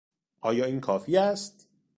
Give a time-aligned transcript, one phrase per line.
[0.41, 1.67] آیا این کافی است؟